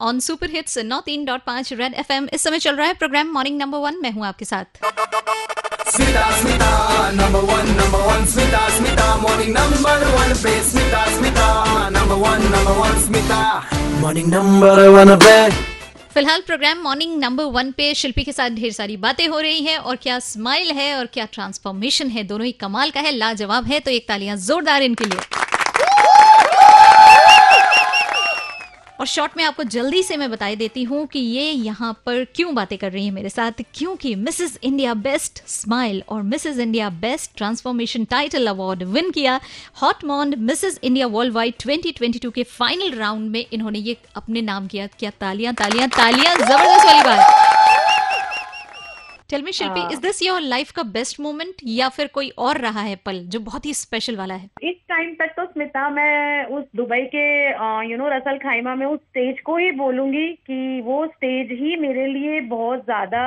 [0.00, 2.94] On super hits नौ तीन dot पाँच red F M इस समय चल रहा है
[2.94, 4.78] प्रोग्राम मॉर्निंग नंबर वन मैं हूँ आपके साथ।
[5.90, 12.14] Smita Smita number one number one Smita Smita morning number one पे। Smita Smita number
[12.16, 13.40] one number one Smita.
[14.00, 15.50] Morning number one पे।
[16.14, 19.78] फ़िलहाल प्रोग्राम मॉर्निंग नंबर वन पे शिल्पी के साथ ढेर सारी बातें हो रही हैं
[19.78, 22.24] और क्या स्माइल है और क्या ट्रांसफॉर्मेशन है?
[22.24, 25.35] दोनों ही कमाल का है लाजवाब है तो एक तालियाँ जोरदार इनके लिए।
[29.00, 32.54] और शॉर्ट में आपको जल्दी से मैं बताई देती हूँ कि ये यहाँ पर क्यों
[32.54, 37.36] बातें कर रही है मेरे साथ क्योंकि मिसेस इंडिया बेस्ट स्माइल और Mrs India best
[37.36, 39.40] transformation title award win किया।
[39.82, 44.66] Haut monde Mrs India world wide 2022 के फाइनल राउंड में इन्होंने ये अपने नाम
[44.66, 47.44] किया। क्या तालियाँ तालियाँ तालियाँ ज़बरदस्त वाली बात।
[49.30, 52.80] Tell me Shilpi is this your life का बेस्ट मोमेंट या फिर कोई और रहा
[52.80, 54.48] है पल जो बहुत ही स्पेशल वाला है?
[54.62, 56.35] इस टाइम तक तो स्मिता मैं
[56.86, 61.48] दुबई के यू नो रसल खाइमा में उस स्टेज को ही बोलूँगी कि वो स्टेज
[61.52, 63.22] ही मेरे लिए बहुत ज़्यादा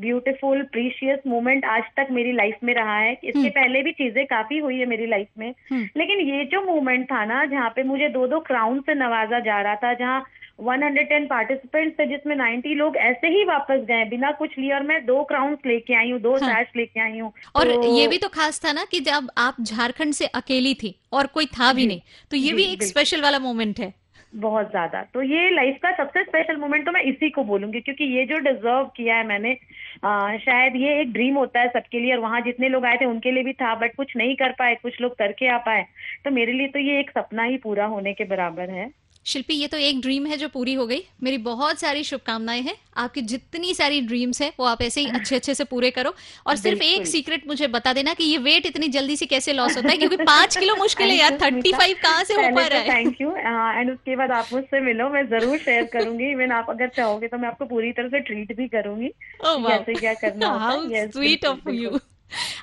[0.00, 4.24] ब्यूटीफुल प्रीशियस मोमेंट आज तक मेरी लाइफ में रहा है इसके हम्म। पहले भी चीज़ें
[4.26, 7.82] काफ़ी हुई है मेरी लाइफ में हम्म। लेकिन ये जो मोमेंट था ना जहाँ पे
[7.84, 10.20] मुझे दो दो क्राउन से नवाजा जा रहा था जहाँ
[10.58, 15.06] 110 पार्टिसिपेंट्स थे जिसमें 90 लोग ऐसे ही वापस गए बिना कुछ लिए और मैं
[15.06, 18.18] दो क्राउन्स लेके आई हूँ दो हाँ। सैश लेके आई हूँ। और तो- ये भी
[18.18, 21.86] तो खास था ना कि जब आप झारखंड से अकेली थी और कोई था भी
[21.86, 23.92] नहीं तो ये भी एक स्पेशल वाला मोमेंट है।
[24.34, 28.04] बहुत ज़्यादा। तो ये लाइफ का सबसे स्पेशल मोमेंट तो मैं इसी को बोलूँगी क्योंकि
[28.04, 29.56] ये जो डिजर्व किया है मैंने
[30.04, 33.04] आ, शायद ये एक ड्रीम होता है सबके लिए और वहाँ जितने लोग आए थे
[33.04, 35.82] उनके लिए भी था बट कुछ नहीं कर पाए कुछ लोग करके आ पाए
[36.24, 38.90] तो मेरे लिए तो ये एक सपना ही पूरा होने के बराबर है।
[39.28, 42.74] शिल्पी ये तो एक ड्रीम है जो पूरी हो गई। मेरी बहुत सारी शुभकामनाएँ हैं।
[42.96, 46.14] आपकी जितनी सारी ड्रीम्स हैं वो आप ऐसे ही अच्छे अच्छे से पूरे करो।
[46.46, 49.76] और सिर्फ़ एक सीक्रेट मुझे बता देना कि ये वेट इतनी जल्दी से कैसे लॉस
[49.76, 52.78] होता है क्योंकि पाँच किलो मुश्किल है यार। थर्टी फाइव कहाँ से हो पा रहा
[52.78, 52.88] है?
[52.88, 56.88] थैंक यू एंड उसके बाद आप मुझसे मिलो मैं ज़रूर शेयर करूँगी। इवन आप अगर
[56.96, 59.10] चाहोगे तो मैं आपको पूरी तरह से ट्रीट भी करूँगी
[59.44, 61.98] Oh, कैसे क्या करना sweet of you.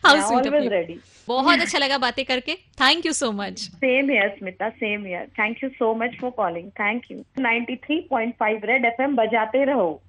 [0.05, 0.97] How sweet of ready.
[1.27, 2.55] बहुत अच्छा लगा बातें करके.
[2.81, 6.69] Thank you so much same here Smita same here thank you so much for calling
[6.79, 10.01] thank you 93.5 red FM बजाते रहो.